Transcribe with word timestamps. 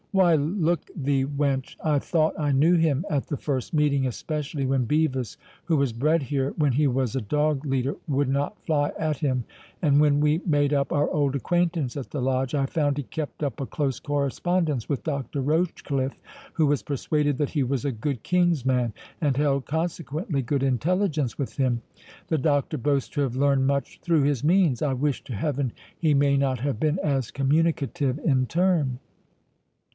"Why 0.13 0.33
look 0.35 0.89
thee, 0.93 1.25
wench, 1.25 1.75
I 1.81 1.99
thought 1.99 2.37
I 2.37 2.51
knew 2.51 2.75
him 2.75 3.05
at 3.09 3.27
the 3.27 3.37
first 3.37 3.71
meeting 3.73 4.07
especially 4.07 4.65
when 4.65 4.83
Bevis, 4.83 5.37
who 5.65 5.77
was 5.77 5.93
bred 5.93 6.23
here 6.23 6.53
when 6.57 6.73
he 6.73 6.87
was 6.87 7.15
a 7.15 7.21
dog 7.21 7.65
leader, 7.65 7.95
would 8.07 8.27
not 8.27 8.59
fly 8.65 8.91
at 8.99 9.17
him; 9.17 9.45
and 9.81 10.01
when 10.01 10.19
we 10.19 10.41
made 10.45 10.73
up 10.73 10.91
our 10.91 11.09
old 11.11 11.35
acquaintance 11.35 11.95
at 11.95 12.09
the 12.09 12.21
Lodge, 12.21 12.55
I 12.55 12.65
found 12.65 12.97
he 12.97 13.03
kept 13.03 13.41
up 13.41 13.61
a 13.61 13.65
close 13.65 13.99
correspondence 13.99 14.89
with 14.89 15.03
Doctor 15.03 15.39
Rochecliffe, 15.39 16.19
who 16.53 16.65
was 16.65 16.83
persuaded 16.83 17.37
that 17.37 17.51
he 17.51 17.63
was 17.63 17.85
a 17.85 17.91
good 17.91 18.23
King's 18.23 18.65
man, 18.65 18.93
and 19.21 19.37
held 19.37 19.65
consequently 19.65 20.41
good 20.41 20.63
intelligence 20.63 21.37
with 21.37 21.55
him.—The 21.55 22.39
doctor 22.39 22.77
boasts 22.79 23.09
to 23.09 23.21
have 23.21 23.35
learned 23.37 23.67
much 23.67 23.99
through 24.01 24.23
his 24.23 24.43
means; 24.43 24.81
I 24.81 24.91
wish 24.93 25.23
to 25.25 25.35
Heaven 25.35 25.71
he 25.97 26.13
may 26.15 26.35
not 26.37 26.59
have 26.59 26.79
been 26.79 26.97
as 26.99 27.29
communicative 27.31 28.19
in 28.19 28.47
turn." 28.47 28.99